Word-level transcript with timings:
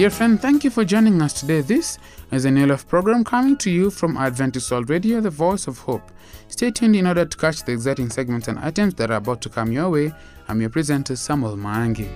Dear 0.00 0.08
friend, 0.08 0.40
thank 0.40 0.64
you 0.64 0.70
for 0.70 0.82
joining 0.82 1.20
us 1.20 1.34
today. 1.34 1.60
This 1.60 1.98
is 2.32 2.46
a 2.46 2.50
New 2.50 2.74
program 2.78 3.22
coming 3.22 3.54
to 3.58 3.70
you 3.70 3.90
from 3.90 4.16
Adventist 4.16 4.70
World 4.70 4.88
Radio, 4.88 5.20
the 5.20 5.28
voice 5.28 5.66
of 5.66 5.76
hope. 5.80 6.10
Stay 6.48 6.70
tuned 6.70 6.96
in 6.96 7.06
order 7.06 7.26
to 7.26 7.36
catch 7.36 7.62
the 7.64 7.72
exciting 7.72 8.08
segments 8.08 8.48
and 8.48 8.58
items 8.60 8.94
that 8.94 9.10
are 9.10 9.18
about 9.18 9.42
to 9.42 9.50
come 9.50 9.72
your 9.72 9.90
way. 9.90 10.10
I'm 10.48 10.62
your 10.62 10.70
presenter, 10.70 11.16
Samuel 11.16 11.58
Mangi. 11.58 12.08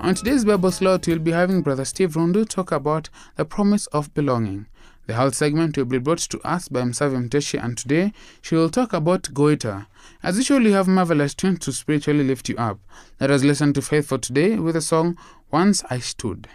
On 0.00 0.16
today's 0.16 0.44
Bible 0.44 0.72
slot, 0.72 1.06
we'll 1.06 1.20
be 1.20 1.30
having 1.30 1.62
Brother 1.62 1.84
Steve 1.84 2.14
Rundu 2.14 2.48
talk 2.48 2.72
about 2.72 3.08
the 3.36 3.44
promise 3.44 3.86
of 3.86 4.12
belonging. 4.14 4.66
The 5.06 5.14
health 5.14 5.36
segment 5.36 5.76
will 5.76 5.84
be 5.84 5.98
brought 5.98 6.18
to 6.18 6.40
us 6.40 6.66
by 6.66 6.80
Msavi 6.80 7.28
Mteshi, 7.28 7.62
and 7.62 7.78
today 7.78 8.12
she 8.40 8.56
will 8.56 8.68
talk 8.68 8.92
about 8.92 9.32
goiter. 9.32 9.86
As 10.22 10.36
usual, 10.36 10.62
you 10.62 10.72
have 10.72 10.88
marvelous 10.88 11.34
tunes 11.34 11.60
to 11.60 11.72
spiritually 11.72 12.24
lift 12.24 12.48
you 12.48 12.56
up. 12.56 12.78
Let 13.20 13.30
us 13.30 13.42
listen 13.42 13.72
to 13.74 13.82
faith 13.82 14.06
for 14.06 14.18
today 14.18 14.56
with 14.56 14.74
the 14.74 14.80
song 14.80 15.18
Once 15.50 15.82
I 15.90 15.98
Stood. 15.98 16.48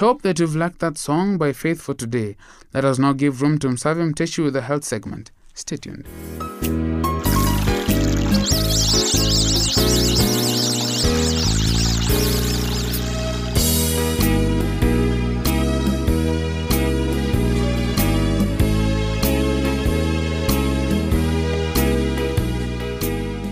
Hope 0.00 0.22
that 0.22 0.38
you've 0.38 0.56
liked 0.56 0.78
that 0.78 0.96
song 0.96 1.36
by 1.36 1.52
Faith 1.52 1.82
for 1.82 1.92
today. 1.92 2.34
Let 2.72 2.86
us 2.86 2.98
now 2.98 3.12
give 3.12 3.42
room 3.42 3.58
to 3.58 3.68
Msavim 3.68 4.14
Teshi 4.14 4.42
with 4.42 4.54
the 4.54 4.62
health 4.62 4.82
segment. 4.82 5.30
Stay 5.52 5.76
tuned. 5.76 6.06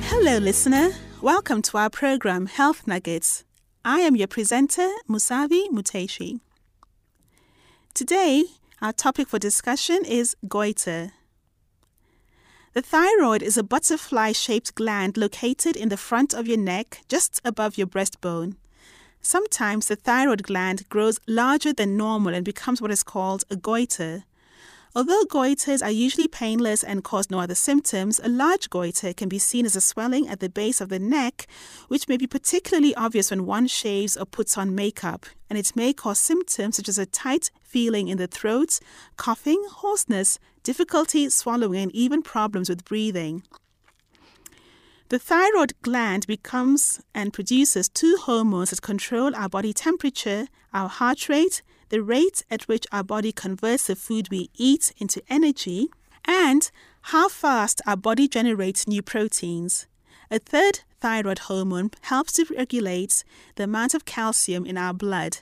Hello, 0.06 0.39
listener. 0.39 0.93
Welcome 1.21 1.61
to 1.61 1.77
our 1.77 1.91
program 1.91 2.47
Health 2.47 2.87
Nuggets. 2.87 3.44
I 3.90 4.00
am 4.00 4.17
your 4.17 4.26
presenter, 4.26 4.90
Musavi 5.08 5.70
Muteshi. 5.70 6.40
Today, 7.94 8.44
our 8.82 8.93
topic 8.93 9.29
for 9.29 9.38
discussion 9.38 10.05
is 10.05 10.37
goiter. 10.46 11.12
The 12.75 12.82
thyroid 12.82 13.43
is 13.43 13.56
a 13.56 13.62
butterfly 13.62 14.32
shaped 14.32 14.75
gland 14.75 15.17
located 15.17 15.75
in 15.75 15.88
the 15.88 15.96
front 15.96 16.35
of 16.35 16.46
your 16.46 16.58
neck, 16.58 17.00
just 17.08 17.40
above 17.46 17.79
your 17.79 17.87
breastbone. 17.87 18.56
Sometimes 19.23 19.88
the 19.88 19.96
thyroid 19.96 20.43
gland 20.43 20.87
grows 20.91 21.19
larger 21.26 21.73
than 21.73 21.96
normal 21.96 22.34
and 22.34 22.44
becomes 22.44 22.82
what 22.82 22.91
is 22.91 23.02
called 23.02 23.44
a 23.49 23.56
goiter. 23.56 24.25
Although 24.94 25.25
goiters 25.25 25.82
are 25.82 25.90
usually 25.90 26.29
painless 26.29 26.82
and 26.82 27.05
cause 27.05 27.31
no 27.31 27.40
other 27.40 27.55
symptoms, 27.55 28.20
a 28.23 28.29
large 28.29 28.70
goiter 28.70 29.12
can 29.12 29.29
be 29.29 29.38
seen 29.38 29.67
as 29.67 29.76
a 29.76 29.81
swelling 29.81 30.29
at 30.29 30.40
the 30.40 30.49
base 30.49 30.81
of 30.81 30.88
the 30.88 30.99
neck, 30.99 31.46
which 31.88 32.08
may 32.08 32.17
be 32.17 32.26
particularly 32.26 32.94
obvious 32.94 33.31
when 33.31 33.46
one 33.46 33.67
shaves 33.67 34.17
or 34.17 34.25
puts 34.25 34.56
on 34.56 34.75
makeup, 34.75 35.26
and 35.50 35.58
it 35.58 35.76
may 35.76 35.93
cause 35.93 36.19
symptoms 36.19 36.76
such 36.76 36.88
as 36.88 36.99
a 36.99 37.06
tight 37.06 37.50
feeling 37.61 38.08
in 38.08 38.17
the 38.17 38.26
throat, 38.26 38.81
coughing, 39.17 39.62
hoarseness, 39.70 40.38
difficulty 40.62 41.29
swallowing, 41.29 41.82
and 41.82 41.93
even 41.94 42.23
problems 42.23 42.69
with 42.69 42.84
breathing. 42.84 43.43
The 45.11 45.19
thyroid 45.19 45.73
gland 45.81 46.26
becomes 46.26 47.00
and 47.14 47.32
produces 47.32 47.88
two 47.88 48.19
hormones 48.20 48.70
that 48.70 48.82
control 48.82 49.34
our 49.34 49.49
body 49.49 49.73
temperature, 49.73 50.46
our 50.75 50.88
heart 50.88 51.31
rate, 51.31 51.62
the 51.88 52.02
rate 52.02 52.44
at 52.50 52.69
which 52.69 52.87
our 52.93 53.02
body 53.02 53.32
converts 53.32 53.87
the 53.87 53.96
food 53.96 54.29
we 54.31 54.50
eat 54.55 54.93
into 54.99 55.23
energy, 55.29 55.88
and 56.25 56.70
how 57.02 57.29
fast 57.29 57.81
our 57.87 57.96
body 57.96 58.29
generates 58.29 58.87
new 58.87 59.02
proteins. 59.02 59.87
A 60.31 60.38
third 60.38 60.81
thyroid 61.00 61.38
hormone 61.40 61.90
helps 62.02 62.35
to 62.35 62.44
regulate 62.56 63.25
the 63.56 63.64
amount 63.64 63.94
of 63.94 64.05
calcium 64.05 64.67
in 64.67 64.76
our 64.76 64.93
blood. 64.93 65.38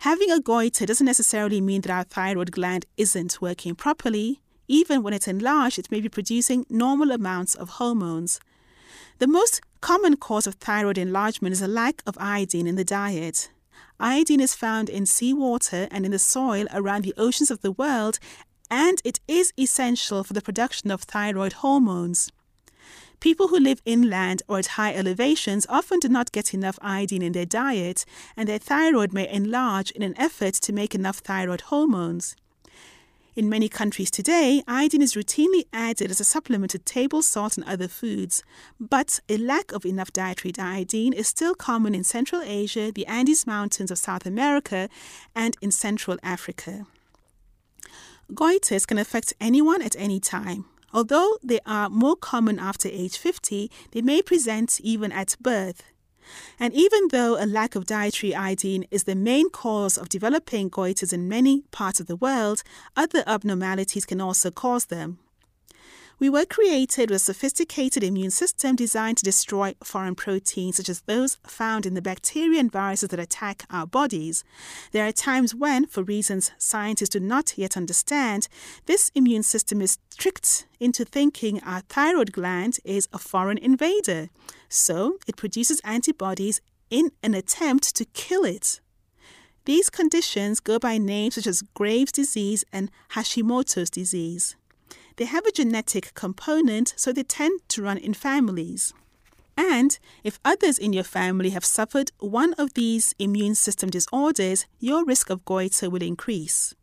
Having 0.00 0.30
a 0.30 0.40
goiter 0.40 0.86
doesn't 0.86 1.06
necessarily 1.06 1.60
mean 1.60 1.82
that 1.82 1.92
our 1.92 2.04
thyroid 2.04 2.52
gland 2.52 2.86
isn't 2.96 3.40
working 3.40 3.74
properly. 3.74 4.40
Even 4.66 5.02
when 5.02 5.14
it's 5.14 5.28
enlarged, 5.28 5.78
it 5.78 5.90
may 5.90 6.00
be 6.00 6.08
producing 6.08 6.66
normal 6.68 7.10
amounts 7.12 7.54
of 7.54 7.68
hormones. 7.70 8.40
The 9.18 9.26
most 9.26 9.60
common 9.80 10.16
cause 10.16 10.46
of 10.46 10.54
thyroid 10.54 10.98
enlargement 10.98 11.52
is 11.52 11.62
a 11.62 11.68
lack 11.68 12.02
of 12.06 12.16
iodine 12.18 12.66
in 12.66 12.76
the 12.76 12.84
diet. 12.84 13.50
Iodine 14.00 14.40
is 14.40 14.54
found 14.54 14.88
in 14.88 15.06
seawater 15.06 15.88
and 15.90 16.04
in 16.04 16.12
the 16.12 16.18
soil 16.18 16.66
around 16.72 17.02
the 17.02 17.14
oceans 17.16 17.50
of 17.50 17.62
the 17.62 17.72
world, 17.72 18.18
and 18.70 19.02
it 19.04 19.18
is 19.26 19.52
essential 19.58 20.22
for 20.22 20.34
the 20.34 20.40
production 20.42 20.90
of 20.90 21.02
thyroid 21.02 21.54
hormones. 21.54 22.30
People 23.20 23.48
who 23.48 23.58
live 23.58 23.82
inland 23.84 24.42
or 24.46 24.58
at 24.58 24.66
high 24.78 24.94
elevations 24.94 25.66
often 25.68 25.98
do 25.98 26.08
not 26.08 26.30
get 26.30 26.54
enough 26.54 26.78
iodine 26.80 27.22
in 27.22 27.32
their 27.32 27.46
diet, 27.46 28.04
and 28.36 28.48
their 28.48 28.58
thyroid 28.58 29.12
may 29.12 29.28
enlarge 29.28 29.90
in 29.90 30.02
an 30.02 30.16
effort 30.16 30.54
to 30.54 30.72
make 30.72 30.94
enough 30.94 31.18
thyroid 31.18 31.62
hormones. 31.62 32.36
In 33.38 33.48
many 33.48 33.68
countries 33.68 34.10
today, 34.10 34.64
iodine 34.66 35.00
is 35.00 35.14
routinely 35.14 35.66
added 35.72 36.10
as 36.10 36.18
a 36.18 36.24
supplement 36.24 36.72
to 36.72 36.78
table 36.80 37.22
salt 37.22 37.56
and 37.56 37.64
other 37.68 37.86
foods, 37.86 38.42
but 38.80 39.20
a 39.28 39.36
lack 39.36 39.70
of 39.70 39.86
enough 39.86 40.12
dietary 40.12 40.52
iodine 40.58 41.12
is 41.12 41.28
still 41.28 41.54
common 41.54 41.94
in 41.94 42.02
Central 42.02 42.42
Asia, 42.42 42.90
the 42.90 43.06
Andes 43.06 43.46
Mountains 43.46 43.92
of 43.92 43.98
South 43.98 44.26
America, 44.26 44.88
and 45.36 45.56
in 45.62 45.70
Central 45.70 46.18
Africa. 46.20 46.88
Goiters 48.32 48.84
can 48.84 48.98
affect 48.98 49.32
anyone 49.40 49.82
at 49.82 49.94
any 49.96 50.18
time. 50.18 50.64
Although 50.92 51.38
they 51.40 51.60
are 51.64 51.88
more 51.88 52.16
common 52.16 52.58
after 52.58 52.88
age 52.88 53.16
50, 53.16 53.70
they 53.92 54.02
may 54.02 54.20
present 54.20 54.80
even 54.80 55.12
at 55.12 55.36
birth. 55.40 55.84
And 56.58 56.74
even 56.74 57.08
though 57.08 57.42
a 57.42 57.46
lack 57.46 57.74
of 57.74 57.86
dietary 57.86 58.34
iodine 58.34 58.84
is 58.90 59.04
the 59.04 59.14
main 59.14 59.50
cause 59.50 59.96
of 59.96 60.08
developing 60.08 60.70
goiters 60.70 61.12
in 61.12 61.28
many 61.28 61.62
parts 61.70 62.00
of 62.00 62.06
the 62.06 62.16
world, 62.16 62.62
other 62.96 63.22
abnormalities 63.26 64.04
can 64.04 64.20
also 64.20 64.50
cause 64.50 64.86
them. 64.86 65.18
We 66.20 66.28
were 66.28 66.44
created 66.44 67.10
with 67.10 67.16
a 67.16 67.24
sophisticated 67.24 68.02
immune 68.02 68.32
system 68.32 68.74
designed 68.74 69.18
to 69.18 69.24
destroy 69.24 69.76
foreign 69.84 70.16
proteins, 70.16 70.76
such 70.76 70.88
as 70.88 71.02
those 71.02 71.36
found 71.46 71.86
in 71.86 71.94
the 71.94 72.02
bacteria 72.02 72.58
and 72.58 72.72
viruses 72.72 73.10
that 73.10 73.20
attack 73.20 73.62
our 73.70 73.86
bodies. 73.86 74.42
There 74.90 75.06
are 75.06 75.12
times 75.12 75.54
when, 75.54 75.86
for 75.86 76.02
reasons 76.02 76.50
scientists 76.58 77.10
do 77.10 77.20
not 77.20 77.56
yet 77.56 77.76
understand, 77.76 78.48
this 78.86 79.12
immune 79.14 79.44
system 79.44 79.80
is 79.80 79.98
tricked 80.16 80.66
into 80.80 81.04
thinking 81.04 81.62
our 81.62 81.82
thyroid 81.82 82.32
gland 82.32 82.78
is 82.84 83.06
a 83.12 83.18
foreign 83.18 83.58
invader. 83.58 84.28
So 84.68 85.18
it 85.28 85.36
produces 85.36 85.80
antibodies 85.84 86.60
in 86.90 87.12
an 87.22 87.34
attempt 87.34 87.94
to 87.94 88.04
kill 88.04 88.44
it. 88.44 88.80
These 89.66 89.88
conditions 89.88 90.58
go 90.58 90.80
by 90.80 90.98
names 90.98 91.36
such 91.36 91.46
as 91.46 91.62
Graves' 91.62 92.10
disease 92.10 92.64
and 92.72 92.90
Hashimoto's 93.10 93.90
disease. 93.90 94.56
They 95.18 95.24
have 95.24 95.44
a 95.46 95.52
genetic 95.52 96.14
component, 96.14 96.94
so 96.96 97.12
they 97.12 97.24
tend 97.24 97.60
to 97.70 97.82
run 97.82 97.98
in 97.98 98.14
families. 98.14 98.94
And 99.56 99.98
if 100.22 100.38
others 100.44 100.78
in 100.78 100.92
your 100.92 101.02
family 101.02 101.50
have 101.50 101.64
suffered 101.64 102.12
one 102.20 102.54
of 102.54 102.74
these 102.74 103.16
immune 103.18 103.56
system 103.56 103.90
disorders, 103.90 104.66
your 104.78 105.04
risk 105.04 105.28
of 105.28 105.44
goiter 105.44 105.90
will 105.90 106.02
increase. 106.02 106.76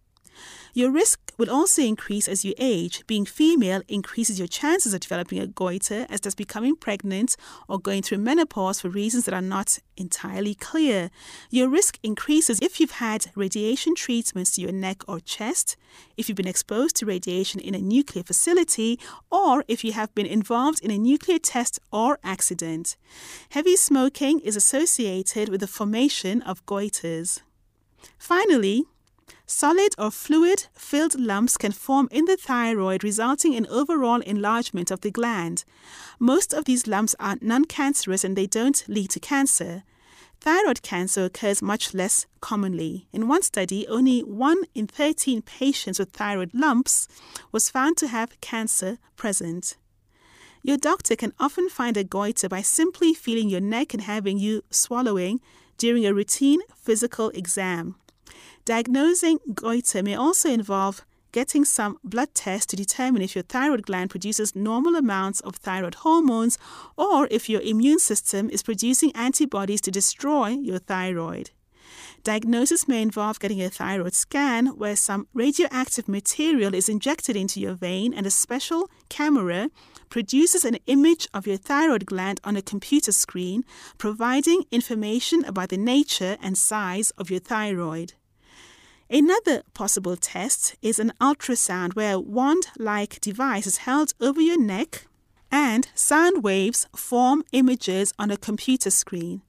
Your 0.77 0.91
risk 0.91 1.31
will 1.37 1.49
also 1.49 1.81
increase 1.81 2.27
as 2.27 2.43
you 2.43 2.53
age. 2.57 3.07
Being 3.07 3.25
female 3.25 3.81
increases 3.87 4.37
your 4.37 4.49
chances 4.49 4.93
of 4.93 4.99
developing 4.99 5.39
a 5.39 5.47
goiter, 5.47 6.05
as 6.09 6.19
does 6.19 6.35
becoming 6.35 6.75
pregnant 6.75 7.37
or 7.69 7.79
going 7.79 8.01
through 8.01 8.17
menopause 8.17 8.81
for 8.81 8.89
reasons 8.89 9.23
that 9.23 9.33
are 9.33 9.41
not 9.41 9.79
entirely 9.95 10.53
clear. 10.53 11.11
Your 11.49 11.69
risk 11.69 11.97
increases 12.03 12.59
if 12.61 12.81
you've 12.81 12.99
had 12.99 13.27
radiation 13.35 13.95
treatments 13.95 14.51
to 14.51 14.61
your 14.61 14.73
neck 14.73 15.01
or 15.07 15.21
chest, 15.21 15.77
if 16.17 16.27
you've 16.27 16.35
been 16.35 16.45
exposed 16.45 16.97
to 16.97 17.05
radiation 17.05 17.61
in 17.61 17.73
a 17.73 17.79
nuclear 17.79 18.25
facility, 18.25 18.99
or 19.31 19.63
if 19.69 19.81
you 19.85 19.93
have 19.93 20.13
been 20.13 20.25
involved 20.25 20.83
in 20.83 20.91
a 20.91 20.97
nuclear 20.97 21.39
test 21.39 21.79
or 21.93 22.19
accident. 22.21 22.97
Heavy 23.51 23.77
smoking 23.77 24.41
is 24.41 24.57
associated 24.57 25.47
with 25.47 25.61
the 25.61 25.67
formation 25.67 26.41
of 26.41 26.65
goiters. 26.65 27.39
Finally, 28.17 28.83
Solid 29.47 29.93
or 29.99 30.09
fluid 30.09 30.67
filled 30.73 31.19
lumps 31.19 31.55
can 31.55 31.71
form 31.71 32.07
in 32.11 32.25
the 32.25 32.35
thyroid, 32.35 33.03
resulting 33.03 33.53
in 33.53 33.67
overall 33.67 34.21
enlargement 34.21 34.89
of 34.89 35.01
the 35.01 35.11
gland. 35.11 35.63
Most 36.17 36.51
of 36.51 36.65
these 36.65 36.87
lumps 36.87 37.15
are 37.19 37.37
non 37.41 37.65
cancerous 37.65 38.23
and 38.23 38.35
they 38.35 38.47
don't 38.47 38.83
lead 38.87 39.11
to 39.11 39.19
cancer. 39.19 39.83
Thyroid 40.41 40.81
cancer 40.81 41.25
occurs 41.25 41.61
much 41.61 41.93
less 41.93 42.25
commonly. 42.41 43.07
In 43.13 43.27
one 43.27 43.43
study, 43.43 43.87
only 43.87 44.21
1 44.21 44.63
in 44.73 44.87
13 44.87 45.43
patients 45.43 45.99
with 45.99 46.09
thyroid 46.09 46.51
lumps 46.53 47.07
was 47.51 47.69
found 47.69 47.97
to 47.97 48.07
have 48.07 48.39
cancer 48.41 48.97
present. 49.15 49.77
Your 50.63 50.77
doctor 50.77 51.15
can 51.15 51.33
often 51.39 51.69
find 51.69 51.97
a 51.97 52.03
goiter 52.03 52.49
by 52.49 52.63
simply 52.63 53.13
feeling 53.13 53.49
your 53.49 53.61
neck 53.61 53.93
and 53.93 54.03
having 54.03 54.39
you 54.39 54.63
swallowing 54.71 55.39
during 55.77 56.05
a 56.05 56.13
routine 56.13 56.61
physical 56.75 57.29
exam. 57.29 57.95
Diagnosing 58.65 59.37
goiter 59.53 60.01
may 60.01 60.15
also 60.15 60.49
involve 60.49 61.05
getting 61.31 61.63
some 61.63 61.99
blood 62.03 62.33
tests 62.33 62.65
to 62.65 62.75
determine 62.75 63.21
if 63.21 63.35
your 63.35 63.43
thyroid 63.43 63.85
gland 63.85 64.09
produces 64.09 64.55
normal 64.55 64.95
amounts 64.95 65.39
of 65.41 65.57
thyroid 65.57 65.93
hormones 65.95 66.57
or 66.97 67.27
if 67.29 67.47
your 67.47 67.61
immune 67.61 67.99
system 67.99 68.49
is 68.49 68.63
producing 68.63 69.11
antibodies 69.13 69.81
to 69.81 69.91
destroy 69.91 70.47
your 70.47 70.79
thyroid. 70.79 71.51
Diagnosis 72.23 72.87
may 72.87 73.03
involve 73.03 73.39
getting 73.39 73.61
a 73.61 73.69
thyroid 73.69 74.15
scan 74.15 74.65
where 74.65 74.95
some 74.95 75.27
radioactive 75.35 76.07
material 76.07 76.73
is 76.73 76.89
injected 76.89 77.35
into 77.35 77.59
your 77.59 77.75
vein 77.75 78.15
and 78.15 78.25
a 78.25 78.31
special 78.31 78.89
camera 79.09 79.69
produces 80.09 80.65
an 80.65 80.79
image 80.87 81.27
of 81.35 81.45
your 81.45 81.57
thyroid 81.57 82.07
gland 82.07 82.41
on 82.43 82.55
a 82.55 82.63
computer 82.63 83.11
screen, 83.11 83.63
providing 83.99 84.63
information 84.71 85.45
about 85.45 85.69
the 85.69 85.77
nature 85.77 86.35
and 86.41 86.57
size 86.57 87.11
of 87.11 87.29
your 87.29 87.39
thyroid. 87.39 88.13
Another 89.09 89.61
possible 89.75 90.17
test 90.17 90.75
is 90.81 90.97
an 90.97 91.13
ultrasound 91.21 91.95
where 91.95 92.15
a 92.15 92.19
wand 92.19 92.67
like 92.79 93.21
device 93.21 93.67
is 93.67 93.77
held 93.77 94.13
over 94.19 94.41
your 94.41 94.59
neck 94.59 95.05
and 95.51 95.87
sound 95.93 96.43
waves 96.43 96.87
form 96.95 97.43
images 97.51 98.13
on 98.17 98.31
a 98.31 98.37
computer 98.37 98.89
screen. 98.89 99.43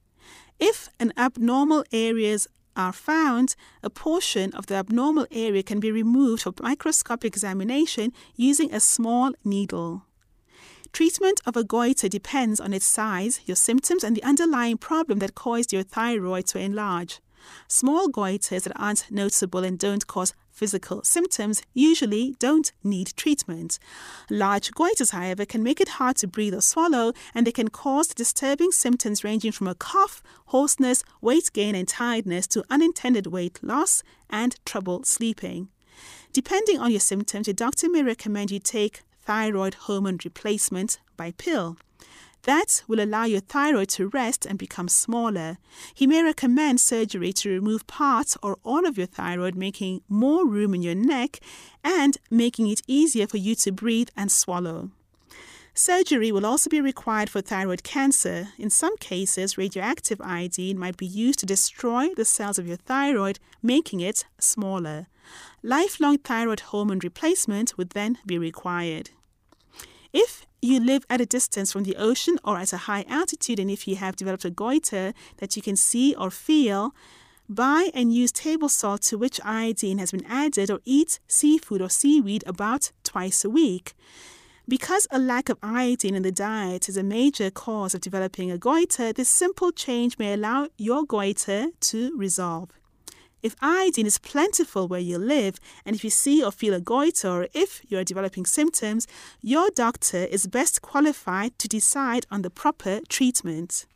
If 0.60 0.90
an 1.00 1.14
abnormal 1.16 1.84
areas 1.90 2.46
are 2.76 2.92
found, 2.92 3.56
a 3.82 3.88
portion 3.88 4.52
of 4.52 4.66
the 4.66 4.74
abnormal 4.74 5.26
area 5.30 5.62
can 5.62 5.80
be 5.80 5.90
removed 5.90 6.42
for 6.42 6.52
microscopic 6.60 7.32
examination 7.32 8.12
using 8.34 8.74
a 8.74 8.80
small 8.80 9.32
needle. 9.42 10.02
Treatment 10.92 11.40
of 11.46 11.56
a 11.56 11.64
goiter 11.64 12.08
depends 12.08 12.60
on 12.60 12.74
its 12.74 12.86
size, 12.86 13.40
your 13.46 13.56
symptoms, 13.56 14.04
and 14.04 14.14
the 14.14 14.22
underlying 14.22 14.76
problem 14.76 15.18
that 15.20 15.34
caused 15.34 15.72
your 15.72 15.82
thyroid 15.82 16.46
to 16.48 16.58
enlarge. 16.58 17.20
Small 17.68 18.08
goiters 18.08 18.62
that 18.62 18.72
aren't 18.76 19.10
noticeable 19.10 19.64
and 19.64 19.78
don't 19.78 20.06
cause 20.06 20.34
physical 20.56 21.02
symptoms 21.02 21.62
usually 21.74 22.34
don't 22.38 22.72
need 22.82 23.12
treatment. 23.16 23.78
Large 24.30 24.70
goiters, 24.70 25.10
however, 25.10 25.44
can 25.44 25.62
make 25.62 25.80
it 25.80 26.00
hard 26.00 26.16
to 26.16 26.26
breathe 26.26 26.54
or 26.54 26.62
swallow, 26.62 27.12
and 27.34 27.46
they 27.46 27.52
can 27.52 27.68
cause 27.68 28.08
disturbing 28.08 28.72
symptoms 28.72 29.22
ranging 29.22 29.52
from 29.52 29.68
a 29.68 29.74
cough, 29.74 30.22
hoarseness, 30.46 31.04
weight 31.20 31.50
gain, 31.52 31.74
and 31.74 31.86
tiredness 31.86 32.46
to 32.48 32.64
unintended 32.70 33.26
weight 33.26 33.58
loss 33.62 34.02
and 34.30 34.56
trouble 34.64 35.04
sleeping. 35.04 35.68
Depending 36.32 36.78
on 36.78 36.90
your 36.90 37.00
symptoms, 37.00 37.46
your 37.46 37.54
doctor 37.54 37.90
may 37.90 38.02
recommend 38.02 38.50
you 38.50 38.58
take 38.58 39.02
thyroid 39.22 39.74
hormone 39.74 40.18
replacement 40.24 40.98
by 41.16 41.32
pill. 41.32 41.76
That 42.46 42.84
will 42.86 43.00
allow 43.00 43.24
your 43.24 43.40
thyroid 43.40 43.88
to 43.90 44.06
rest 44.06 44.46
and 44.46 44.56
become 44.56 44.86
smaller. 44.86 45.58
He 45.92 46.06
may 46.06 46.22
recommend 46.22 46.80
surgery 46.80 47.32
to 47.34 47.50
remove 47.50 47.88
part 47.88 48.36
or 48.40 48.58
all 48.62 48.86
of 48.86 48.96
your 48.96 49.08
thyroid, 49.08 49.56
making 49.56 50.02
more 50.08 50.46
room 50.46 50.72
in 50.72 50.80
your 50.80 50.94
neck 50.94 51.40
and 51.82 52.16
making 52.30 52.68
it 52.68 52.82
easier 52.86 53.26
for 53.26 53.36
you 53.36 53.56
to 53.56 53.72
breathe 53.72 54.10
and 54.16 54.30
swallow. 54.30 54.90
Surgery 55.74 56.30
will 56.30 56.46
also 56.46 56.70
be 56.70 56.80
required 56.80 57.28
for 57.28 57.40
thyroid 57.40 57.82
cancer. 57.82 58.48
In 58.58 58.70
some 58.70 58.96
cases, 58.98 59.58
radioactive 59.58 60.20
iodine 60.20 60.78
might 60.78 60.96
be 60.96 61.04
used 61.04 61.40
to 61.40 61.46
destroy 61.46 62.14
the 62.14 62.24
cells 62.24 62.60
of 62.60 62.68
your 62.68 62.78
thyroid, 62.78 63.40
making 63.60 63.98
it 64.00 64.24
smaller. 64.38 65.08
Lifelong 65.64 66.18
thyroid 66.18 66.60
hormone 66.60 67.00
replacement 67.00 67.76
would 67.76 67.90
then 67.90 68.18
be 68.24 68.38
required. 68.38 69.10
If 70.12 70.46
you 70.66 70.80
live 70.80 71.04
at 71.08 71.20
a 71.20 71.26
distance 71.26 71.72
from 71.72 71.84
the 71.84 71.96
ocean 71.96 72.38
or 72.44 72.58
at 72.58 72.72
a 72.72 72.78
high 72.88 73.04
altitude, 73.08 73.58
and 73.58 73.70
if 73.70 73.86
you 73.88 73.96
have 73.96 74.16
developed 74.16 74.44
a 74.44 74.50
goiter 74.50 75.12
that 75.38 75.56
you 75.56 75.62
can 75.62 75.76
see 75.76 76.14
or 76.14 76.30
feel, 76.30 76.94
buy 77.48 77.90
and 77.94 78.12
use 78.12 78.32
table 78.32 78.68
salt 78.68 79.02
to 79.02 79.18
which 79.18 79.40
iodine 79.44 79.98
has 79.98 80.10
been 80.10 80.26
added, 80.26 80.70
or 80.70 80.80
eat 80.84 81.20
seafood 81.28 81.80
or 81.80 81.88
seaweed 81.88 82.42
about 82.46 82.92
twice 83.04 83.44
a 83.44 83.50
week. 83.50 83.94
Because 84.68 85.06
a 85.12 85.18
lack 85.18 85.48
of 85.48 85.58
iodine 85.62 86.16
in 86.16 86.22
the 86.22 86.32
diet 86.32 86.88
is 86.88 86.96
a 86.96 87.04
major 87.04 87.50
cause 87.50 87.94
of 87.94 88.00
developing 88.00 88.50
a 88.50 88.58
goiter, 88.58 89.12
this 89.12 89.28
simple 89.28 89.70
change 89.70 90.18
may 90.18 90.32
allow 90.34 90.68
your 90.76 91.04
goiter 91.04 91.68
to 91.80 92.16
resolve. 92.18 92.70
If 93.42 93.54
iodine 93.60 94.06
is 94.06 94.18
plentiful 94.18 94.88
where 94.88 95.00
you 95.00 95.18
live, 95.18 95.60
and 95.84 95.94
if 95.94 96.02
you 96.02 96.10
see 96.10 96.42
or 96.42 96.50
feel 96.50 96.74
a 96.74 96.80
goiter, 96.80 97.28
or 97.28 97.48
if 97.52 97.82
you 97.88 97.98
are 97.98 98.04
developing 98.04 98.46
symptoms, 98.46 99.06
your 99.40 99.70
doctor 99.70 100.24
is 100.24 100.46
best 100.46 100.82
qualified 100.82 101.58
to 101.58 101.68
decide 101.68 102.26
on 102.30 102.42
the 102.42 102.50
proper 102.50 103.00
treatment. 103.08 103.86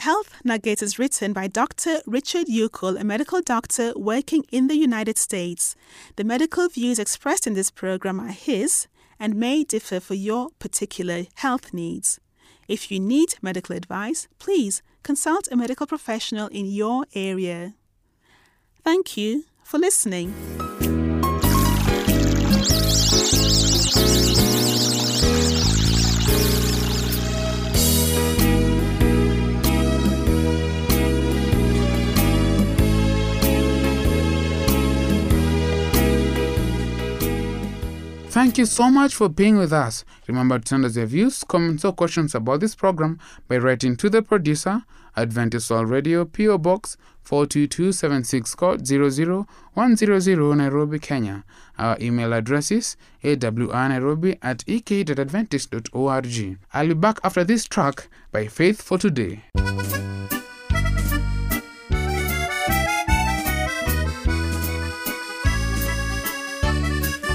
Health 0.00 0.34
Nuggets 0.44 0.82
is 0.82 0.98
written 0.98 1.34
by 1.34 1.46
Dr. 1.46 2.00
Richard 2.06 2.46
Uckel, 2.46 2.98
a 2.98 3.04
medical 3.04 3.42
doctor 3.42 3.92
working 3.94 4.44
in 4.50 4.66
the 4.66 4.76
United 4.76 5.18
States. 5.18 5.76
The 6.16 6.24
medical 6.24 6.68
views 6.68 6.98
expressed 6.98 7.46
in 7.46 7.52
this 7.52 7.70
program 7.70 8.18
are 8.18 8.32
his 8.32 8.88
and 9.18 9.34
may 9.34 9.62
differ 9.62 10.00
for 10.00 10.14
your 10.14 10.48
particular 10.58 11.24
health 11.34 11.74
needs. 11.74 12.18
If 12.66 12.90
you 12.90 12.98
need 12.98 13.34
medical 13.42 13.76
advice, 13.76 14.26
please 14.38 14.80
consult 15.02 15.48
a 15.52 15.56
medical 15.56 15.86
professional 15.86 16.48
in 16.48 16.64
your 16.64 17.04
area. 17.14 17.74
Thank 18.82 19.16
you 19.16 19.44
for 19.62 19.78
listening. 19.78 20.34
Thank 38.30 38.58
you 38.58 38.64
so 38.64 38.88
much 38.90 39.14
for 39.14 39.28
being 39.28 39.58
with 39.58 39.72
us. 39.72 40.04
Remember 40.26 40.58
to 40.58 40.66
send 40.66 40.84
us 40.84 40.96
your 40.96 41.06
views, 41.06 41.44
comments, 41.44 41.84
or 41.84 41.92
questions 41.92 42.34
about 42.34 42.60
this 42.60 42.74
program 42.74 43.18
by 43.48 43.58
writing 43.58 43.96
to 43.96 44.08
the 44.08 44.22
producer, 44.22 44.82
Adventist 45.16 45.68
World 45.70 45.90
Radio, 45.90 46.24
PO 46.24 46.58
Box 46.58 46.96
42276 47.22 48.54
code 48.54 48.86
00100 48.86 50.56
Nairobi, 50.56 50.98
Kenya. 50.98 51.44
Our 51.78 51.96
email 52.00 52.32
address 52.32 52.70
is 52.70 52.96
awnairobi 53.24 54.36
at 54.42 54.64
ek.adventist.org. 54.66 56.58
I'll 56.74 56.88
be 56.88 56.94
back 56.94 57.20
after 57.22 57.44
this 57.44 57.66
track 57.66 58.08
by 58.32 58.46
Faith 58.48 58.82
for 58.82 58.98
Today. 58.98 59.44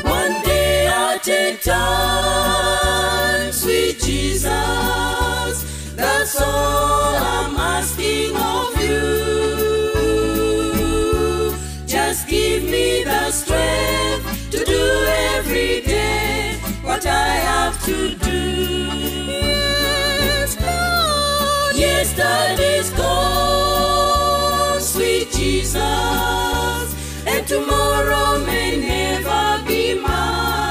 One 0.03 0.41
day 0.43 0.87
at 0.87 1.27
a 1.27 1.57
time, 1.57 3.51
sweet 3.51 3.99
Jesus. 3.99 4.45
That's 5.95 6.39
all 6.41 7.15
I'm 7.15 7.55
asking 7.57 8.35
of 8.35 8.77
you. 8.83 9.64
Strength 13.55 14.51
to 14.51 14.65
do 14.65 14.83
every 15.35 15.81
day 15.81 16.57
what 16.83 17.05
I 17.05 17.29
have 17.49 17.75
to 17.85 18.15
do. 18.15 18.41
Yes, 20.27 20.51
Lord. 20.59 21.75
Yesterday's 21.75 22.89
gone, 22.91 24.81
sweet 24.81 25.31
Jesus, 25.31 25.81
and 27.31 27.47
tomorrow 27.47 28.39
may 28.45 28.77
never 28.77 29.63
be 29.67 29.95
mine. 29.99 30.64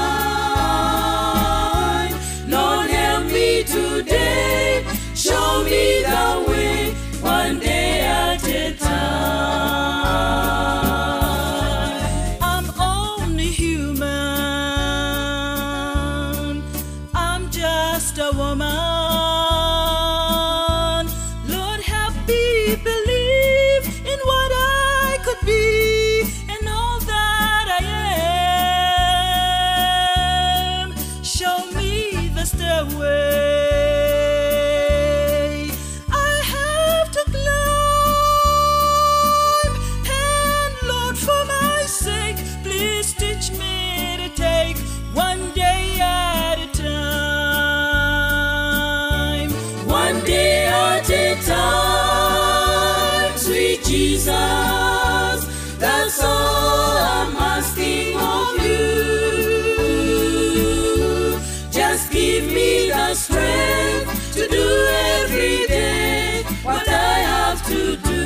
Give 62.35 62.51
me 62.53 62.89
the 62.89 63.13
strength 63.15 64.33
to 64.33 64.47
do 64.47 64.87
every 65.21 65.65
day 65.67 66.43
what 66.63 66.87
I 66.87 67.19
have 67.33 67.65
to 67.67 67.95
do. 67.95 68.23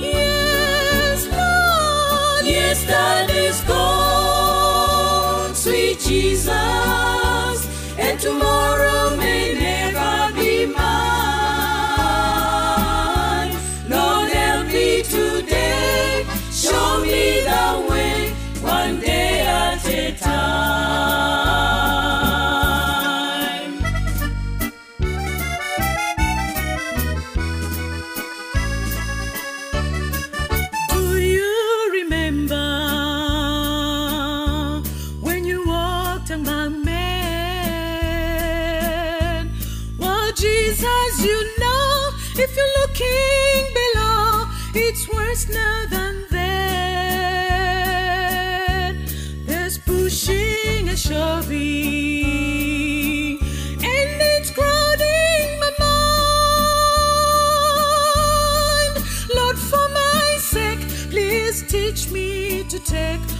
Yes, 0.00 1.26
Lord. 1.38 2.44
Yesterday's 2.44 3.60
gone, 3.62 5.54
sweet 5.54 6.00
Jesus, 6.00 6.48
and 7.98 8.20
tomorrow 8.20 9.16
may 9.16 9.54
take 62.94 63.33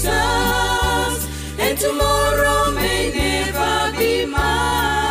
Jesus. 0.00 1.28
And 1.58 1.78
tomorrow 1.78 2.70
may 2.72 3.12
never 3.12 3.98
be 3.98 4.24
mine. 4.24 5.09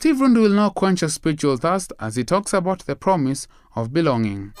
Steve 0.00 0.18
will 0.18 0.48
now 0.48 0.70
quench 0.70 1.02
your 1.02 1.10
spiritual 1.10 1.58
thirst 1.58 1.92
as 2.00 2.16
he 2.16 2.24
talks 2.24 2.54
about 2.54 2.78
the 2.86 2.96
promise 2.96 3.46
of 3.76 3.92
belonging. 3.92 4.54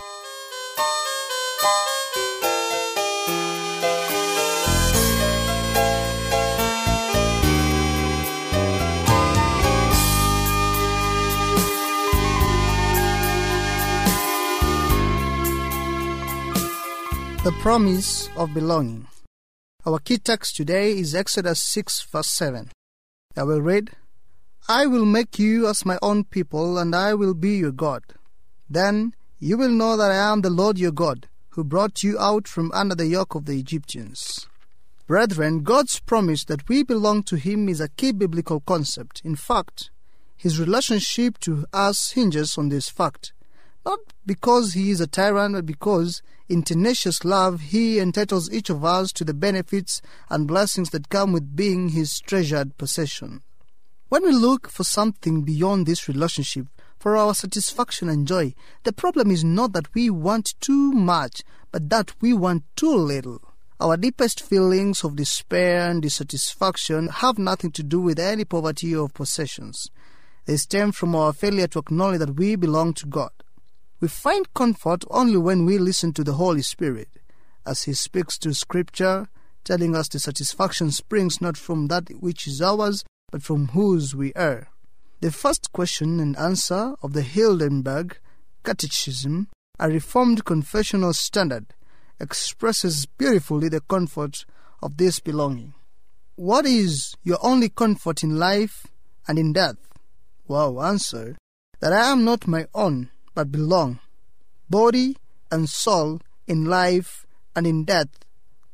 The 17.44 17.52
promise 17.62 18.28
of 18.36 18.52
belonging. 18.52 19.06
Our 19.86 20.00
key 20.00 20.18
text 20.18 20.56
today 20.56 20.98
is 20.98 21.14
Exodus 21.14 21.62
6, 21.62 22.02
verse 22.12 22.28
7. 22.28 22.68
I 23.38 23.42
will 23.44 23.62
read, 23.62 23.92
I 24.68 24.86
will 24.86 25.04
make 25.04 25.38
you 25.38 25.66
as 25.66 25.84
my 25.84 25.98
own 26.02 26.24
people, 26.24 26.78
and 26.78 26.94
I 26.94 27.14
will 27.14 27.34
be 27.34 27.56
your 27.56 27.72
God. 27.72 28.02
Then 28.68 29.14
you 29.38 29.56
will 29.56 29.70
know 29.70 29.96
that 29.96 30.10
I 30.10 30.32
am 30.32 30.42
the 30.42 30.50
Lord 30.50 30.78
your 30.78 30.92
God, 30.92 31.28
who 31.50 31.64
brought 31.64 32.02
you 32.02 32.18
out 32.18 32.46
from 32.46 32.70
under 32.72 32.94
the 32.94 33.06
yoke 33.06 33.34
of 33.34 33.46
the 33.46 33.58
Egyptians. 33.58 34.46
Brethren, 35.06 35.64
God's 35.64 35.98
promise 35.98 36.44
that 36.44 36.68
we 36.68 36.84
belong 36.84 37.24
to 37.24 37.36
Him 37.36 37.68
is 37.68 37.80
a 37.80 37.88
key 37.88 38.12
biblical 38.12 38.60
concept. 38.60 39.22
In 39.24 39.34
fact, 39.34 39.90
His 40.36 40.60
relationship 40.60 41.38
to 41.40 41.64
us 41.72 42.12
hinges 42.12 42.56
on 42.56 42.68
this 42.68 42.88
fact. 42.88 43.32
Not 43.84 43.98
because 44.24 44.74
He 44.74 44.90
is 44.90 45.00
a 45.00 45.08
tyrant, 45.08 45.54
but 45.54 45.66
because 45.66 46.22
in 46.48 46.62
tenacious 46.62 47.24
love 47.24 47.60
He 47.60 47.98
entitles 47.98 48.52
each 48.52 48.70
of 48.70 48.84
us 48.84 49.10
to 49.14 49.24
the 49.24 49.34
benefits 49.34 50.00
and 50.28 50.46
blessings 50.46 50.90
that 50.90 51.08
come 51.08 51.32
with 51.32 51.56
being 51.56 51.88
His 51.88 52.20
treasured 52.20 52.78
possession. 52.78 53.42
When 54.10 54.24
we 54.24 54.32
look 54.32 54.68
for 54.68 54.82
something 54.82 55.42
beyond 55.42 55.86
this 55.86 56.08
relationship, 56.08 56.66
for 56.98 57.16
our 57.16 57.32
satisfaction 57.32 58.08
and 58.08 58.26
joy, 58.26 58.54
the 58.82 58.92
problem 58.92 59.30
is 59.30 59.44
not 59.44 59.72
that 59.74 59.94
we 59.94 60.10
want 60.10 60.54
too 60.60 60.90
much, 60.90 61.42
but 61.70 61.90
that 61.90 62.20
we 62.20 62.32
want 62.32 62.64
too 62.74 62.92
little. 62.92 63.40
Our 63.78 63.96
deepest 63.96 64.42
feelings 64.42 65.04
of 65.04 65.14
despair 65.14 65.88
and 65.88 66.02
dissatisfaction 66.02 67.06
have 67.06 67.38
nothing 67.38 67.70
to 67.70 67.84
do 67.84 68.00
with 68.00 68.18
any 68.18 68.44
poverty 68.44 68.96
of 68.96 69.14
possessions. 69.14 69.92
They 70.44 70.56
stem 70.56 70.90
from 70.90 71.14
our 71.14 71.32
failure 71.32 71.68
to 71.68 71.78
acknowledge 71.78 72.18
that 72.18 72.34
we 72.34 72.56
belong 72.56 72.94
to 72.94 73.06
God. 73.06 73.30
We 74.00 74.08
find 74.08 74.52
comfort 74.54 75.04
only 75.08 75.36
when 75.36 75.64
we 75.66 75.78
listen 75.78 76.12
to 76.14 76.24
the 76.24 76.32
Holy 76.32 76.62
Spirit, 76.62 77.10
as 77.64 77.84
He 77.84 77.92
speaks 77.92 78.38
to 78.38 78.54
Scripture, 78.54 79.28
telling 79.62 79.94
us 79.94 80.08
the 80.08 80.18
satisfaction 80.18 80.90
springs 80.90 81.40
not 81.40 81.56
from 81.56 81.86
that 81.86 82.08
which 82.18 82.48
is 82.48 82.60
ours, 82.60 83.04
but 83.30 83.42
from 83.42 83.68
whose 83.68 84.14
we 84.14 84.32
are. 84.34 84.68
The 85.20 85.30
first 85.30 85.72
question 85.72 86.20
and 86.20 86.36
answer 86.36 86.94
of 87.02 87.12
the 87.12 87.22
Heidelberg 87.22 88.18
Catechism, 88.64 89.48
a 89.78 89.88
Reformed 89.88 90.44
confessional 90.44 91.12
standard, 91.12 91.66
expresses 92.18 93.06
beautifully 93.06 93.68
the 93.68 93.80
comfort 93.80 94.44
of 94.82 94.96
this 94.96 95.20
belonging. 95.20 95.74
What 96.36 96.66
is 96.66 97.14
your 97.22 97.38
only 97.42 97.68
comfort 97.68 98.22
in 98.22 98.38
life 98.38 98.86
and 99.28 99.38
in 99.38 99.52
death? 99.52 99.76
Well, 100.48 100.82
answer 100.82 101.36
that 101.80 101.92
I 101.92 102.10
am 102.10 102.24
not 102.24 102.46
my 102.46 102.66
own, 102.74 103.10
but 103.34 103.52
belong, 103.52 104.00
body 104.68 105.16
and 105.50 105.68
soul, 105.68 106.20
in 106.46 106.64
life 106.64 107.26
and 107.54 107.66
in 107.66 107.84
death, 107.84 108.08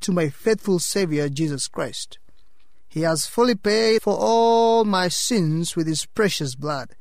to 0.01 0.13
my 0.13 0.29
faithful 0.29 0.79
Savior 0.79 1.29
Jesus 1.29 1.69
Christ. 1.69 2.19
He 2.97 3.03
has 3.03 3.27
fully 3.27 3.55
paid 3.55 4.01
for 4.01 4.17
all 4.19 4.87
my 4.87 5.09
sins 5.09 5.77
with 5.77 5.87
his 5.87 6.07
precious 6.07 6.55
blood, 6.55 6.97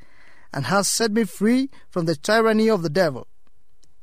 and 0.51 0.65
has 0.65 0.89
set 0.89 1.13
me 1.13 1.23
free 1.23 1.69
from 1.89 2.03
the 2.03 2.17
tyranny 2.17 2.69
of 2.69 2.81
the 2.81 2.89
devil. 2.89 3.27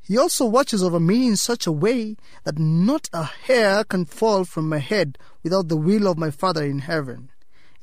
He 0.00 0.16
also 0.16 0.46
watches 0.46 0.82
over 0.82 0.98
me 0.98 1.26
in 1.26 1.36
such 1.36 1.66
a 1.66 1.70
way 1.70 2.16
that 2.44 2.58
not 2.58 3.10
a 3.12 3.24
hair 3.24 3.84
can 3.84 4.06
fall 4.06 4.44
from 4.46 4.70
my 4.70 4.78
head 4.78 5.18
without 5.42 5.68
the 5.68 5.76
will 5.76 6.06
of 6.06 6.16
my 6.16 6.30
Father 6.30 6.64
in 6.64 6.78
heaven. 6.78 7.28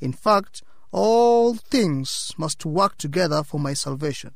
In 0.00 0.12
fact, 0.12 0.64
all 0.90 1.54
things 1.54 2.32
must 2.36 2.66
work 2.66 2.98
together 2.98 3.44
for 3.44 3.60
my 3.60 3.74
salvation. 3.74 4.32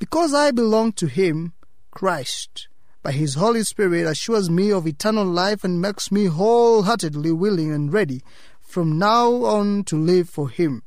Because 0.00 0.34
I 0.34 0.50
belong 0.50 0.90
to 0.94 1.06
Him, 1.06 1.52
Christ, 1.92 2.66
by 3.04 3.12
His 3.12 3.34
Holy 3.34 3.62
Spirit 3.62 4.08
assures 4.08 4.50
me 4.50 4.72
of 4.72 4.88
eternal 4.88 5.26
life 5.26 5.62
and 5.62 5.80
makes 5.80 6.10
me 6.10 6.24
wholeheartedly 6.24 7.30
willing 7.30 7.70
and 7.70 7.92
ready 7.92 8.22
from 8.74 8.98
now 8.98 9.44
on 9.44 9.84
to 9.84 9.96
live 9.96 10.28
for 10.28 10.48
Him. 10.48 10.82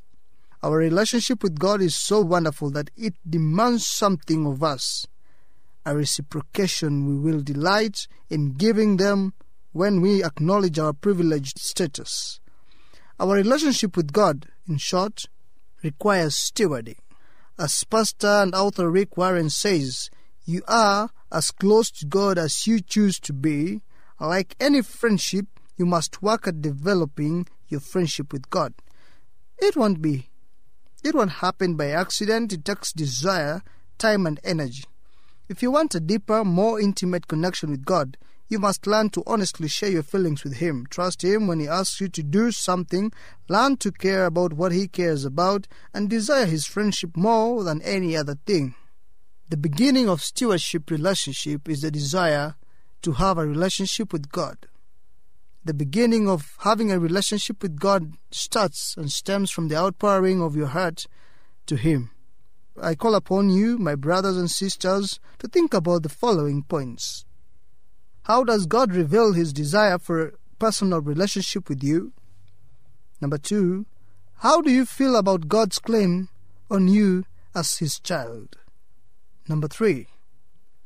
Our 0.62 0.76
relationship 0.76 1.42
with 1.42 1.58
God 1.58 1.80
is 1.80 1.96
so 1.96 2.20
wonderful 2.20 2.68
that 2.72 2.90
it 2.98 3.14
demands 3.26 3.86
something 3.86 4.44
of 4.44 4.62
us. 4.62 5.06
A 5.86 5.96
reciprocation 5.96 7.06
we 7.06 7.16
will 7.16 7.40
delight 7.40 8.06
in 8.28 8.52
giving 8.52 8.98
them 8.98 9.32
when 9.72 10.02
we 10.02 10.22
acknowledge 10.22 10.78
our 10.78 10.92
privileged 10.92 11.58
status. 11.58 12.40
Our 13.18 13.36
relationship 13.36 13.96
with 13.96 14.12
God, 14.12 14.48
in 14.68 14.76
short, 14.76 15.24
requires 15.82 16.34
stewarding. 16.34 16.98
As 17.58 17.84
pastor 17.84 18.42
and 18.42 18.54
author 18.54 18.90
Rick 18.90 19.16
Warren 19.16 19.48
says, 19.48 20.10
you 20.44 20.60
are 20.68 21.08
as 21.32 21.50
close 21.52 21.90
to 21.92 22.04
God 22.04 22.36
as 22.36 22.66
you 22.66 22.80
choose 22.80 23.18
to 23.20 23.32
be. 23.32 23.80
Like 24.20 24.56
any 24.60 24.82
friendship, 24.82 25.46
you 25.78 25.86
must 25.86 26.20
work 26.20 26.46
at 26.46 26.60
developing 26.60 27.46
your 27.68 27.80
friendship 27.80 28.32
with 28.32 28.50
God. 28.50 28.74
It 29.58 29.76
won't 29.76 30.00
be. 30.00 30.28
It 31.04 31.14
won't 31.14 31.42
happen 31.42 31.74
by 31.76 31.90
accident. 31.90 32.52
It 32.52 32.64
takes 32.64 32.92
desire, 32.92 33.62
time, 33.98 34.26
and 34.26 34.40
energy. 34.42 34.84
If 35.48 35.62
you 35.62 35.70
want 35.70 35.94
a 35.94 36.00
deeper, 36.00 36.44
more 36.44 36.80
intimate 36.80 37.28
connection 37.28 37.70
with 37.70 37.84
God, 37.84 38.16
you 38.48 38.58
must 38.58 38.86
learn 38.86 39.10
to 39.10 39.22
honestly 39.26 39.68
share 39.68 39.90
your 39.90 40.02
feelings 40.02 40.42
with 40.42 40.54
Him. 40.54 40.86
Trust 40.90 41.22
Him 41.22 41.46
when 41.46 41.60
He 41.60 41.68
asks 41.68 42.00
you 42.00 42.08
to 42.08 42.22
do 42.22 42.50
something. 42.50 43.12
Learn 43.48 43.76
to 43.78 43.92
care 43.92 44.24
about 44.24 44.54
what 44.54 44.72
He 44.72 44.88
cares 44.88 45.24
about 45.24 45.68
and 45.92 46.08
desire 46.08 46.46
His 46.46 46.66
friendship 46.66 47.16
more 47.16 47.62
than 47.62 47.82
any 47.82 48.16
other 48.16 48.36
thing. 48.46 48.74
The 49.50 49.56
beginning 49.56 50.08
of 50.08 50.22
stewardship 50.22 50.90
relationship 50.90 51.68
is 51.68 51.82
the 51.82 51.90
desire 51.90 52.56
to 53.02 53.12
have 53.12 53.38
a 53.38 53.46
relationship 53.46 54.12
with 54.12 54.30
God. 54.30 54.66
The 55.68 55.74
beginning 55.74 56.30
of 56.30 56.56
having 56.60 56.90
a 56.90 56.98
relationship 56.98 57.62
with 57.62 57.78
God 57.78 58.14
starts 58.30 58.94
and 58.96 59.12
stems 59.12 59.50
from 59.50 59.68
the 59.68 59.76
outpouring 59.76 60.40
of 60.40 60.56
your 60.56 60.68
heart 60.68 61.06
to 61.66 61.76
Him. 61.76 62.10
I 62.80 62.94
call 62.94 63.14
upon 63.14 63.50
you, 63.50 63.76
my 63.76 63.94
brothers 63.94 64.38
and 64.38 64.50
sisters, 64.50 65.20
to 65.40 65.46
think 65.46 65.74
about 65.74 66.04
the 66.04 66.08
following 66.08 66.62
points. 66.62 67.26
How 68.22 68.44
does 68.44 68.64
God 68.64 68.94
reveal 68.94 69.34
his 69.34 69.52
desire 69.52 69.98
for 69.98 70.22
a 70.22 70.32
personal 70.58 71.02
relationship 71.02 71.68
with 71.68 71.84
you? 71.84 72.14
Number 73.20 73.36
two, 73.36 73.84
how 74.36 74.62
do 74.62 74.70
you 74.70 74.86
feel 74.86 75.16
about 75.16 75.48
God's 75.48 75.78
claim 75.78 76.30
on 76.70 76.88
you 76.88 77.26
as 77.54 77.76
his 77.76 78.00
child? 78.00 78.56
Number 79.46 79.68
three, 79.68 80.06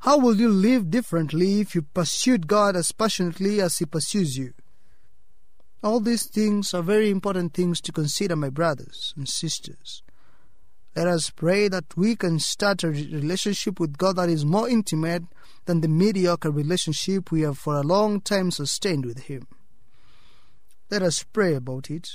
how 0.00 0.18
will 0.18 0.34
you 0.34 0.48
live 0.48 0.90
differently 0.90 1.60
if 1.60 1.76
you 1.76 1.82
pursued 1.82 2.48
God 2.48 2.74
as 2.74 2.90
passionately 2.90 3.60
as 3.60 3.78
he 3.78 3.84
pursues 3.84 4.36
you? 4.36 4.54
All 5.84 5.98
these 5.98 6.26
things 6.26 6.72
are 6.74 6.82
very 6.82 7.10
important 7.10 7.54
things 7.54 7.80
to 7.80 7.90
consider, 7.90 8.36
my 8.36 8.50
brothers 8.50 9.12
and 9.16 9.28
sisters. 9.28 10.04
Let 10.94 11.08
us 11.08 11.30
pray 11.30 11.66
that 11.68 11.96
we 11.96 12.14
can 12.14 12.38
start 12.38 12.84
a 12.84 12.88
relationship 12.88 13.80
with 13.80 13.98
God 13.98 14.14
that 14.16 14.28
is 14.28 14.44
more 14.44 14.68
intimate 14.68 15.24
than 15.64 15.80
the 15.80 15.88
mediocre 15.88 16.52
relationship 16.52 17.32
we 17.32 17.40
have 17.40 17.58
for 17.58 17.74
a 17.74 17.82
long 17.82 18.20
time 18.20 18.52
sustained 18.52 19.06
with 19.06 19.24
Him. 19.24 19.48
Let 20.88 21.02
us 21.02 21.24
pray 21.24 21.54
about 21.54 21.90
it. 21.90 22.12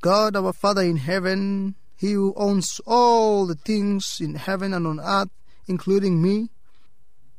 God, 0.00 0.36
our 0.36 0.52
Father 0.52 0.82
in 0.82 0.98
heaven, 0.98 1.74
He 1.96 2.12
who 2.12 2.32
owns 2.36 2.80
all 2.86 3.44
the 3.44 3.56
things 3.56 4.18
in 4.20 4.36
heaven 4.36 4.72
and 4.72 4.86
on 4.86 5.00
earth, 5.00 5.30
including 5.66 6.22
me, 6.22 6.50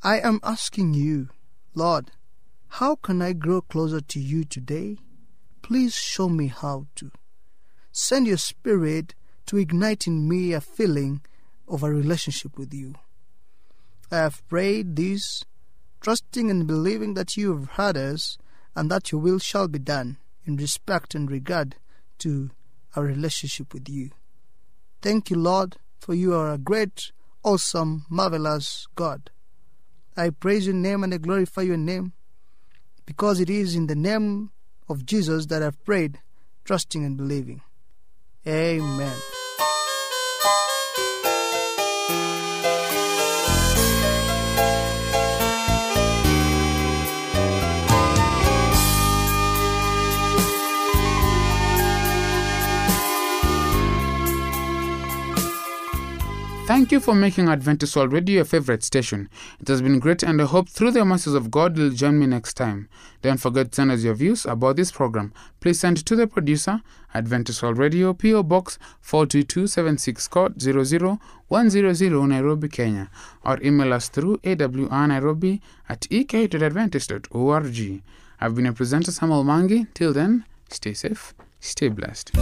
I 0.02 0.20
am 0.20 0.42
asking 0.44 0.96
you, 0.96 1.30
Lord, 1.76 2.12
how 2.68 2.96
can 2.96 3.22
I 3.22 3.32
grow 3.32 3.62
closer 3.62 4.02
to 4.02 4.20
you 4.20 4.44
today? 4.44 4.98
Please 5.64 5.96
show 5.96 6.28
me 6.28 6.48
how 6.48 6.86
to. 6.96 7.10
Send 7.92 8.28
your 8.28 8.38
Spirit 8.38 9.16
to 9.46 9.58
ignite 9.58 10.06
in 10.06 10.28
me 10.28 10.52
a 10.52 10.60
feeling 10.60 11.22
of 11.70 11.84
a 11.84 11.92
relationship 11.92 12.58
with 12.58 12.74
you. 12.74 12.96
I 14.12 14.18
have 14.18 14.48
prayed 14.50 14.98
this, 14.98 15.46
trusting 16.02 16.52
and 16.52 16.68
believing 16.68 17.14
that 17.14 17.38
you 17.38 17.56
have 17.56 17.70
heard 17.72 17.96
us 17.96 18.38
and 18.76 18.92
that 18.92 19.12
your 19.12 19.22
will 19.22 19.40
shall 19.40 19.70
be 19.70 19.80
done 19.80 20.18
in 20.46 20.58
respect 20.58 21.16
and 21.16 21.32
regard 21.32 21.78
to 22.20 22.52
our 22.96 23.04
relationship 23.04 23.74
with 23.74 23.88
you. 23.88 24.12
Thank 25.02 25.30
you, 25.30 25.38
Lord, 25.38 25.78
for 25.98 26.14
you 26.14 26.34
are 26.34 26.52
a 26.52 26.58
great, 26.58 27.14
awesome, 27.42 28.06
marvelous 28.10 28.86
God. 28.96 29.30
I 30.18 30.30
praise 30.30 30.66
your 30.66 30.76
name 30.76 31.06
and 31.06 31.14
I 31.14 31.18
glorify 31.18 31.62
your 31.62 31.78
name 31.78 32.12
because 33.06 33.40
it 33.40 33.50
is 33.50 33.76
in 33.76 33.88
the 33.88 33.96
name 33.96 34.52
of 34.90 35.06
Jesus 35.06 35.48
that 35.48 35.64
I've 35.64 35.84
prayed, 35.84 36.20
trusting 36.64 37.04
and 37.04 37.18
believing. 37.18 37.62
Amen. 38.48 39.18
You 56.94 57.00
for 57.00 57.16
making 57.16 57.50
Adventist 57.50 57.96
World 57.96 58.14
Radio 58.14 58.36
your 58.36 58.46
favorite 58.46 58.84
station. 58.84 59.28
It 59.60 59.68
has 59.68 59.82
been 59.82 59.98
great, 59.98 60.22
and 60.22 60.40
I 60.40 60.46
hope 60.46 60.70
through 60.70 60.92
the 60.92 61.04
mercies 61.04 61.34
of 61.34 61.50
God 61.50 61.76
you'll 61.76 61.90
join 61.90 62.20
me 62.20 62.28
next 62.28 62.54
time. 62.54 62.88
Don't 63.24 63.40
forget 63.40 63.72
to 63.72 63.76
send 63.76 63.92
us 63.92 64.04
your 64.04 64.14
views 64.14 64.46
about 64.46 64.76
this 64.76 64.92
program. 64.92 65.34
Please 65.60 65.80
send 65.80 66.06
to 66.06 66.16
the 66.16 66.28
producer, 66.28 66.82
Adventist 67.16 67.64
World 67.64 67.80
Radio, 67.80 68.14
PO 68.14 68.44
Box 68.44 68.78
42276 69.02 70.28
code 70.28 70.62
00100 70.62 72.28
Nairobi, 72.30 72.70
Kenya, 72.70 73.10
or 73.44 73.60
email 73.64 73.92
us 73.92 74.08
through 74.10 74.40
awnairobi 74.46 75.62
at 75.90 76.06
ek.adventist.org. 76.12 78.04
I've 78.40 78.56
been 78.56 78.68
a 78.68 78.74
presenter, 78.74 79.12
Samuel 79.12 79.44
Mangi. 79.44 79.88
Till 79.96 80.14
then, 80.14 80.46
stay 80.70 80.94
safe, 80.94 81.34
stay 81.60 81.88
blessed. 81.88 82.34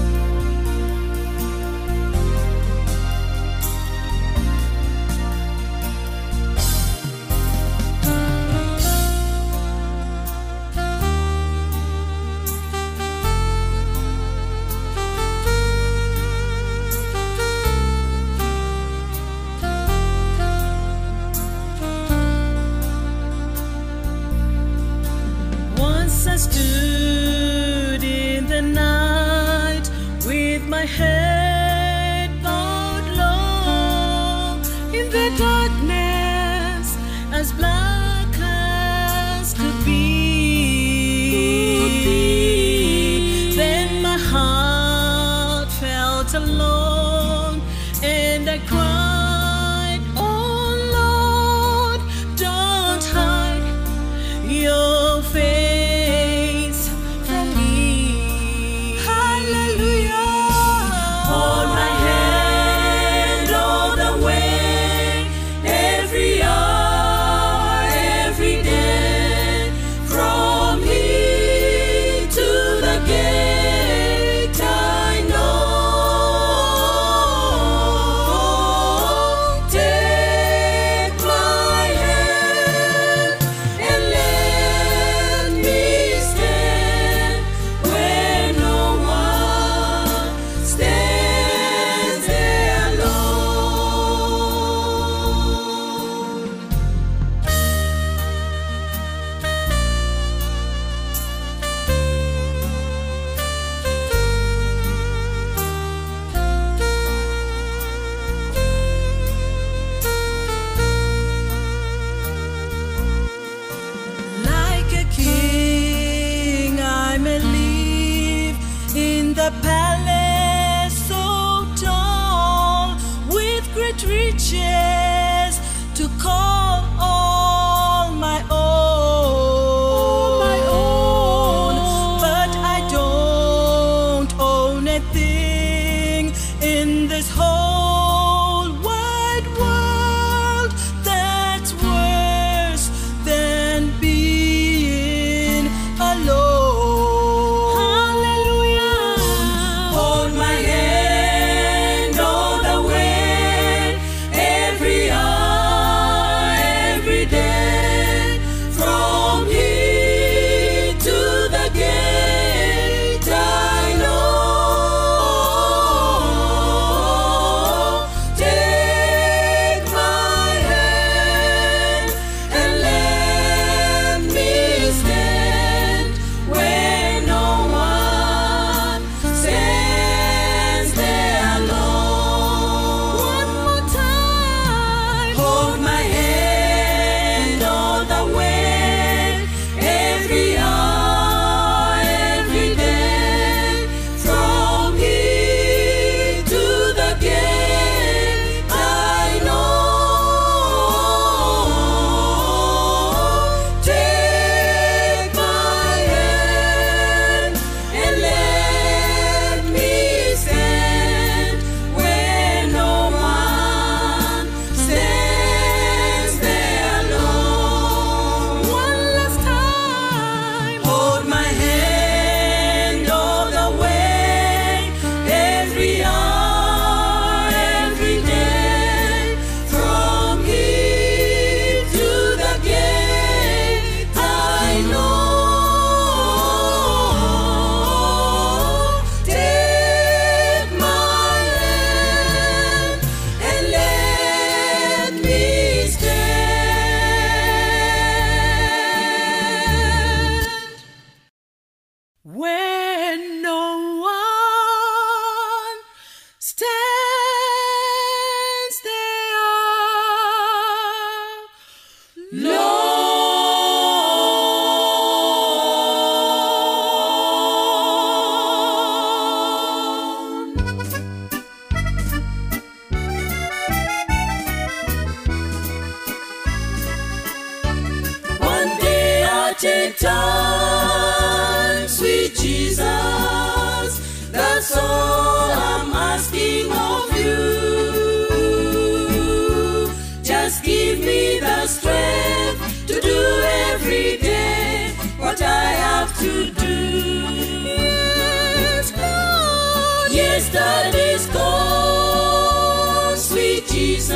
Yes, 298.60 298.92
Lord. 298.98 300.12
Yesterday's 300.12 301.28
gone, 301.28 303.18
sweet 303.18 303.68
Jesus, 303.68 304.16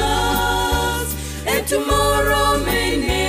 and 1.47 1.67
tomorrow 1.67 2.57
may. 2.65 3.24